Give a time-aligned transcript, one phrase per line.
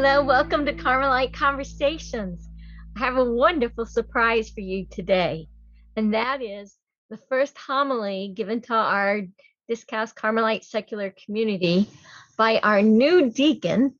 [0.00, 2.48] Hello, welcome to Carmelite Conversations.
[2.96, 5.48] I have a wonderful surprise for you today,
[5.96, 6.76] and that is
[7.10, 9.22] the first homily given to our
[9.68, 11.90] Discalced Carmelite secular community
[12.36, 13.96] by our new deacon,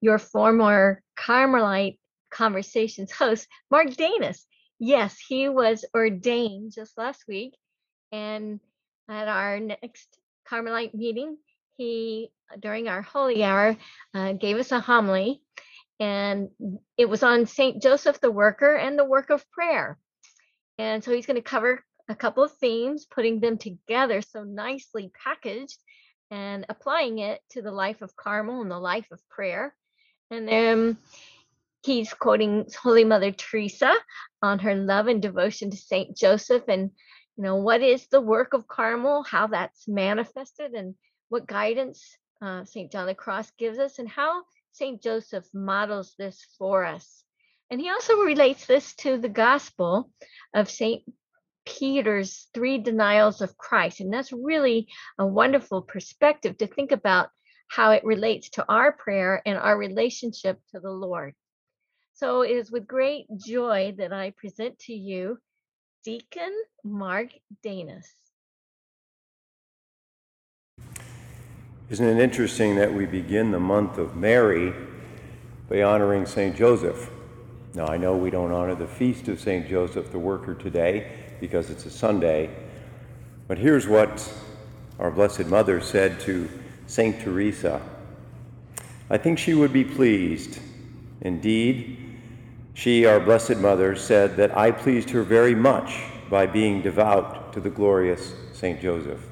[0.00, 1.98] your former Carmelite
[2.30, 4.44] Conversations host, Mark Danis.
[4.78, 7.56] Yes, he was ordained just last week,
[8.12, 8.60] and
[9.08, 10.06] at our next
[10.48, 11.36] Carmelite meeting,
[11.76, 13.76] he during our holy hour
[14.14, 15.42] uh, gave us a homily
[16.00, 16.48] and
[16.98, 17.80] it was on St.
[17.80, 19.98] Joseph the Worker and the work of prayer.
[20.78, 25.12] And so he's going to cover a couple of themes, putting them together so nicely
[25.22, 25.78] packaged
[26.30, 29.74] and applying it to the life of Carmel and the life of prayer.
[30.30, 30.96] And then
[31.84, 33.94] he's quoting Holy Mother Teresa
[34.40, 36.16] on her love and devotion to St.
[36.16, 36.90] Joseph and
[37.36, 40.94] you know what is the work of Carmel, how that's manifested and
[41.32, 42.92] what guidance uh, St.
[42.92, 45.02] John the Cross gives us, and how St.
[45.02, 47.24] Joseph models this for us.
[47.70, 50.10] And he also relates this to the gospel
[50.54, 51.02] of St.
[51.64, 54.00] Peter's three denials of Christ.
[54.00, 54.88] And that's really
[55.18, 57.30] a wonderful perspective to think about
[57.68, 61.34] how it relates to our prayer and our relationship to the Lord.
[62.12, 65.38] So it is with great joy that I present to you
[66.04, 66.52] Deacon
[66.84, 67.28] Mark
[67.64, 68.04] Danis.
[71.92, 74.72] Isn't it interesting that we begin the month of Mary
[75.68, 76.56] by honoring St.
[76.56, 77.10] Joseph?
[77.74, 79.68] Now, I know we don't honor the feast of St.
[79.68, 82.48] Joseph the Worker today because it's a Sunday,
[83.46, 84.26] but here's what
[84.98, 86.48] our Blessed Mother said to
[86.86, 87.20] St.
[87.20, 87.82] Teresa.
[89.10, 90.60] I think she would be pleased.
[91.20, 91.98] Indeed,
[92.72, 97.60] she, our Blessed Mother, said that I pleased her very much by being devout to
[97.60, 98.80] the glorious St.
[98.80, 99.31] Joseph.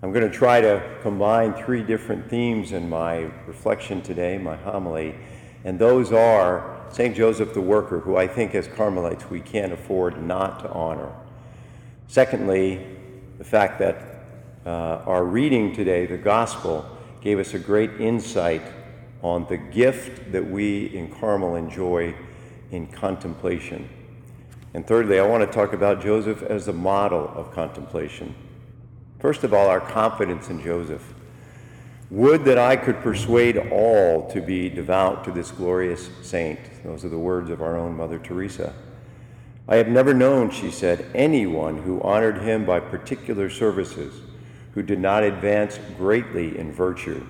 [0.00, 5.16] I'm going to try to combine three different themes in my reflection today, my homily,
[5.64, 7.16] and those are St.
[7.16, 11.12] Joseph the Worker, who I think as Carmelites we can't afford not to honor.
[12.06, 12.86] Secondly,
[13.38, 14.24] the fact that
[14.64, 16.88] uh, our reading today, the Gospel,
[17.20, 18.62] gave us a great insight
[19.20, 22.14] on the gift that we in Carmel enjoy
[22.70, 23.88] in contemplation.
[24.74, 28.36] And thirdly, I want to talk about Joseph as a model of contemplation.
[29.18, 31.14] First of all, our confidence in Joseph.
[32.10, 36.58] Would that I could persuade all to be devout to this glorious saint.
[36.84, 38.72] Those are the words of our own Mother Teresa.
[39.66, 44.22] I have never known, she said, anyone who honored him by particular services,
[44.72, 47.26] who did not advance greatly in virtue.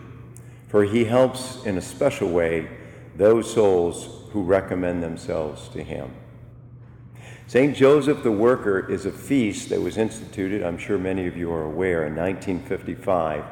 [0.69, 2.69] For he helps in a special way
[3.17, 6.13] those souls who recommend themselves to him.
[7.49, 7.75] St.
[7.75, 11.65] Joseph the Worker is a feast that was instituted, I'm sure many of you are
[11.65, 13.43] aware, in 1955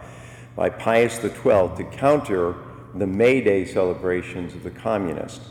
[0.54, 2.56] by Pius XII to counter
[2.94, 5.48] the May Day celebrations of the communists.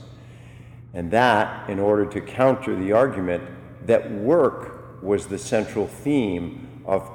[0.93, 3.43] And that in order to counter the argument
[3.87, 7.09] that work was the central theme of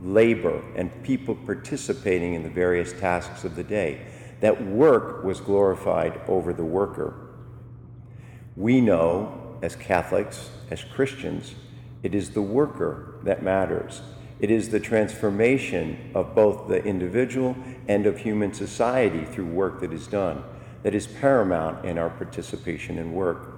[0.00, 4.04] labor and people participating in the various tasks of the day,
[4.40, 7.14] that work was glorified over the worker.
[8.56, 11.54] We know as Catholics, as Christians,
[12.02, 14.02] it is the worker that matters.
[14.40, 17.56] It is the transformation of both the individual
[17.88, 20.42] and of human society through work that is done
[20.82, 23.48] that is paramount in our participation in work.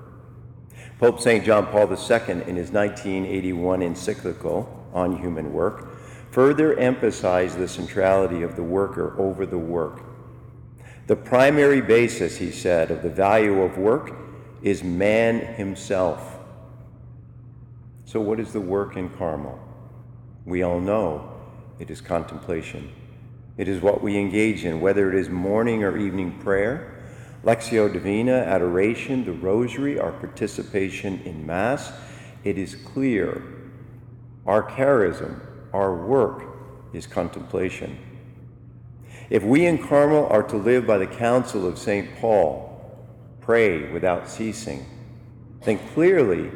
[0.98, 1.44] Pope St.
[1.44, 5.88] John Paul II, in his 1981 encyclical on human work,
[6.30, 10.02] further emphasized the centrality of the worker over the work.
[11.06, 14.14] The primary basis, he said, of the value of work
[14.64, 16.38] is man himself.
[18.06, 19.60] So, what is the work in Carmel?
[20.46, 21.30] We all know
[21.78, 22.90] it is contemplation.
[23.58, 27.04] It is what we engage in, whether it is morning or evening prayer,
[27.44, 31.92] Lectio Divina, adoration, the rosary, our participation in Mass.
[32.42, 33.42] It is clear
[34.46, 35.40] our charism,
[35.74, 36.42] our work,
[36.94, 37.98] is contemplation.
[39.28, 42.16] If we in Carmel are to live by the counsel of St.
[42.16, 42.73] Paul,
[43.44, 44.86] pray without ceasing,
[45.64, 46.50] then clearly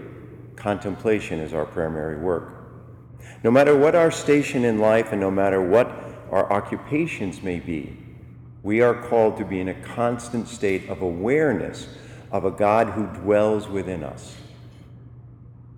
[0.57, 2.55] contemplation is our primary work.
[3.45, 5.87] No matter what our station in life and no matter what
[6.31, 7.97] our occupations may be,
[8.63, 11.89] we are called to be in a constant state of awareness
[12.33, 14.37] of a God who dwells within us.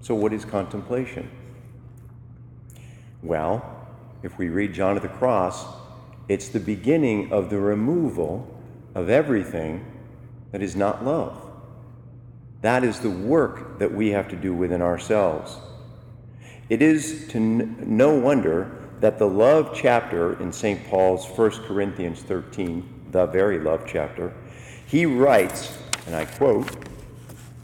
[0.00, 1.30] So, what is contemplation?
[3.22, 3.88] Well,
[4.22, 5.66] if we read John of the Cross,
[6.28, 8.58] it's the beginning of the removal
[8.94, 9.84] of everything
[10.52, 11.50] that is not love.
[12.62, 15.56] That is the work that we have to do within ourselves.
[16.68, 18.70] It is to n- no wonder
[19.00, 20.86] that the love chapter in St.
[20.88, 24.34] Paul's 1 Corinthians 13, the very love chapter,
[24.86, 26.68] he writes, and I quote,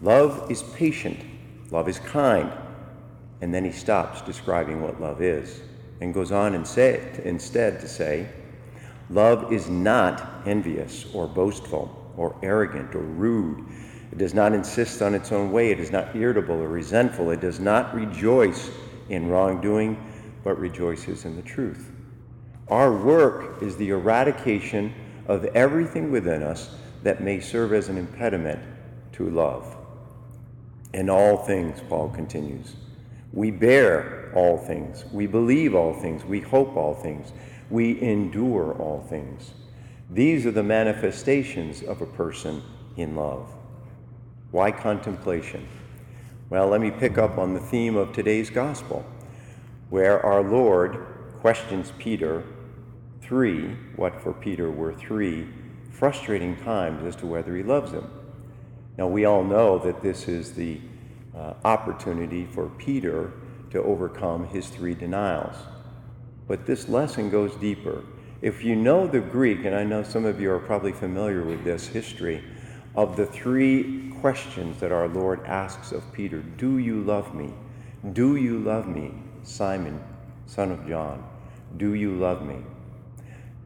[0.00, 1.18] Love is patient,
[1.70, 2.50] love is kind.
[3.42, 5.60] And then he stops describing what love is
[6.00, 8.28] and goes on and say, instead to say,
[9.10, 13.64] Love is not envious or boastful or arrogant or rude.
[14.12, 15.70] It does not insist on its own way.
[15.70, 17.30] It is not irritable or resentful.
[17.30, 18.70] It does not rejoice
[19.08, 19.96] in wrongdoing,
[20.44, 21.90] but rejoices in the truth.
[22.68, 24.92] Our work is the eradication
[25.28, 26.70] of everything within us
[27.02, 28.60] that may serve as an impediment
[29.12, 29.76] to love.
[30.92, 32.76] In all things, Paul continues,
[33.32, 37.32] we bear all things, we believe all things, we hope all things,
[37.70, 39.52] we endure all things.
[40.10, 42.62] These are the manifestations of a person
[42.96, 43.48] in love.
[44.52, 45.66] Why contemplation?
[46.48, 49.04] Well, let me pick up on the theme of today's gospel,
[49.90, 51.06] where our Lord
[51.40, 52.44] questions Peter
[53.20, 55.48] three, what for Peter were three
[55.90, 58.08] frustrating times as to whether he loves him.
[58.96, 60.80] Now, we all know that this is the
[61.36, 63.32] uh, opportunity for Peter
[63.70, 65.56] to overcome his three denials.
[66.46, 68.04] But this lesson goes deeper.
[68.42, 71.64] If you know the Greek, and I know some of you are probably familiar with
[71.64, 72.44] this history,
[72.94, 77.52] of the three questions that our Lord asks of Peter Do you love me?
[78.12, 80.02] Do you love me, Simon,
[80.46, 81.24] son of John?
[81.76, 82.56] Do you love me?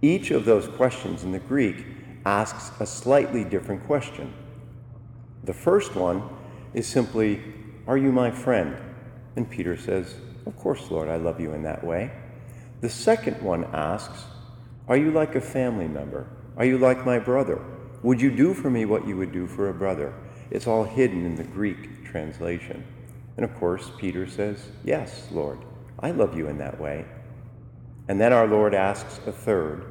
[0.02, 1.84] Each of those questions in the Greek
[2.24, 4.32] asks a slightly different question.
[5.44, 6.22] The first one
[6.74, 7.42] is simply,
[7.86, 8.76] Are you my friend?
[9.36, 10.14] And Peter says,
[10.46, 12.10] Of course, Lord, I love you in that way.
[12.80, 14.24] The second one asks,
[14.90, 16.26] Are you like a family member?
[16.56, 17.64] Are you like my brother?
[18.02, 20.12] Would you do for me what you would do for a brother?
[20.50, 22.84] It's all hidden in the Greek translation.
[23.36, 25.60] And of course, Peter says, Yes, Lord,
[26.00, 27.04] I love you in that way.
[28.08, 29.84] And then our Lord asks a third,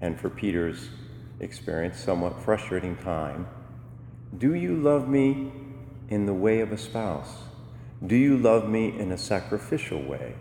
[0.00, 0.90] and for Peter's
[1.40, 3.48] experience, somewhat frustrating time
[4.38, 5.50] Do you love me
[6.10, 7.42] in the way of a spouse?
[8.06, 10.36] Do you love me in a sacrificial way?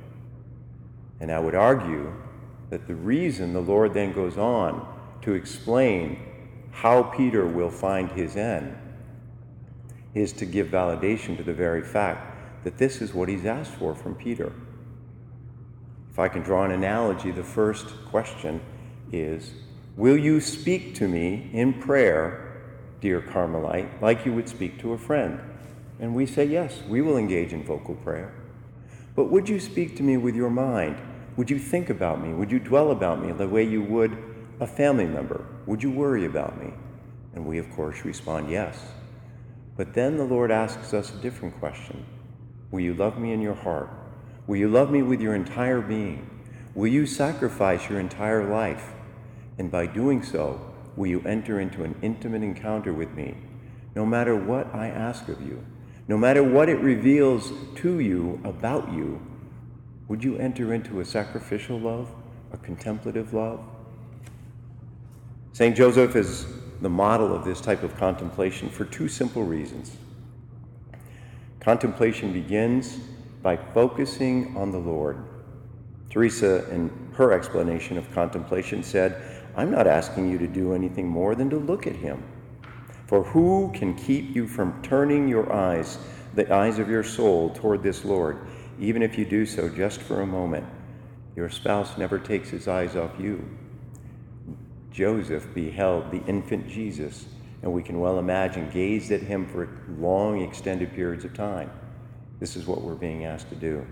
[1.20, 2.14] And I would argue
[2.72, 4.88] that the reason the Lord then goes on
[5.22, 6.18] to explain
[6.72, 8.76] how Peter will find his end
[10.16, 13.94] is to give validation to the very fact that this is what he's asked for
[13.94, 14.54] from Peter.
[16.12, 18.62] If I can draw an analogy, the first question
[19.12, 19.52] is
[19.98, 22.64] Will you speak to me in prayer,
[23.02, 25.42] dear Carmelite, like you would speak to a friend?
[26.00, 28.34] And we say, Yes, we will engage in vocal prayer.
[29.14, 30.98] But would you speak to me with your mind?
[31.38, 32.34] Would you think about me?
[32.34, 34.18] Would you dwell about me the way you would
[34.60, 35.46] a family member?
[35.66, 36.74] Would you worry about me?
[37.34, 38.78] And we, of course, respond, Yes.
[39.78, 42.06] But then the Lord asks us a different question
[42.70, 43.90] Will you love me in your heart?
[44.48, 46.28] Will you love me with your entire being?
[46.76, 48.94] Will you sacrifice your entire life?
[49.58, 50.60] And by doing so,
[50.96, 53.36] will you enter into an intimate encounter with me,
[53.96, 55.66] no matter what I ask of you?
[56.08, 59.22] No matter what it reveals to you about you,
[60.12, 62.10] would you enter into a sacrificial love,
[62.52, 63.62] a contemplative love?
[65.54, 65.74] St.
[65.74, 66.46] Joseph is
[66.82, 69.96] the model of this type of contemplation for two simple reasons.
[71.62, 72.98] Contemplation begins
[73.42, 75.24] by focusing on the Lord.
[76.10, 79.16] Teresa, in her explanation of contemplation, said,
[79.56, 82.22] I'm not asking you to do anything more than to look at Him.
[83.08, 86.00] For who can keep you from turning your eyes,
[86.34, 88.46] the eyes of your soul, toward this Lord,
[88.82, 90.66] even if you do so just for a moment?
[91.36, 93.48] Your spouse never takes his eyes off you.
[94.92, 97.26] Joseph beheld the infant Jesus,
[97.62, 101.72] and we can well imagine gazed at him for long, extended periods of time.
[102.40, 103.86] This is what we're being asked to do.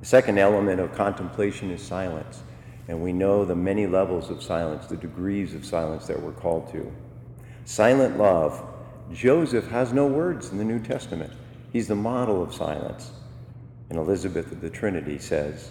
[0.00, 2.42] The second element of contemplation is silence,
[2.88, 6.70] and we know the many levels of silence, the degrees of silence that we're called
[6.72, 6.92] to.
[7.64, 8.62] Silent love.
[9.12, 11.32] Joseph has no words in the New Testament.
[11.72, 13.12] He's the model of silence.
[13.94, 15.70] And Elizabeth of the Trinity says,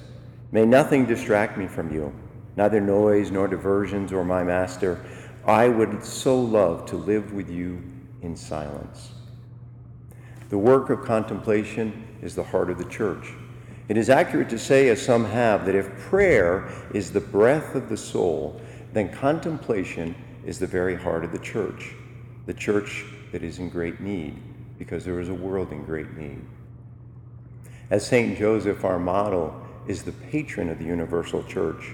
[0.53, 2.13] May nothing distract me from you
[2.55, 5.03] neither noise nor diversions or my master.
[5.45, 7.83] I would so love to live with you
[8.21, 9.11] in silence.
[10.47, 13.33] The work of contemplation is the heart of the church.
[13.89, 17.89] It is accurate to say, as some have, that if prayer is the breath of
[17.89, 18.61] the soul,
[18.93, 20.15] then contemplation
[20.45, 21.93] is the very heart of the church,
[22.45, 23.03] the church
[23.33, 24.41] that is in great need,
[24.79, 26.39] because there is a world in great need.
[27.89, 28.37] As St.
[28.37, 31.93] Joseph, our model, is the patron of the universal church,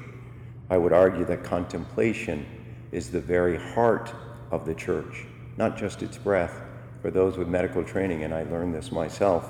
[0.69, 2.45] I would argue that contemplation
[2.91, 4.13] is the very heart
[4.51, 5.25] of the church,
[5.57, 6.61] not just its breath.
[7.01, 9.49] For those with medical training, and I learned this myself,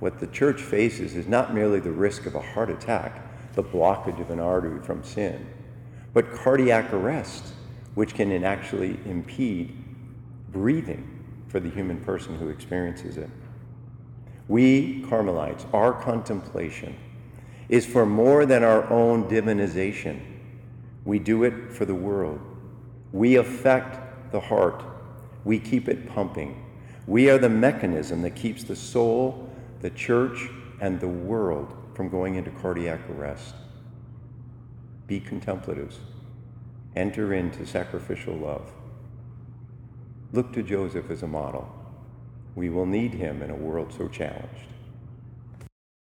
[0.00, 4.20] what the church faces is not merely the risk of a heart attack, the blockage
[4.20, 5.46] of an artery from sin,
[6.12, 7.54] but cardiac arrest,
[7.94, 9.76] which can actually impede
[10.52, 13.30] breathing for the human person who experiences it.
[14.48, 16.96] We, Carmelites, our contemplation
[17.68, 20.20] is for more than our own divinization.
[21.04, 22.40] We do it for the world.
[23.12, 24.82] We affect the heart.
[25.44, 26.62] We keep it pumping.
[27.06, 29.48] We are the mechanism that keeps the soul,
[29.80, 30.48] the church,
[30.80, 33.54] and the world from going into cardiac arrest.
[35.06, 35.98] Be contemplatives.
[36.96, 38.70] Enter into sacrificial love.
[40.32, 41.73] Look to Joseph as a model.
[42.54, 44.73] We will need him in a world so challenged.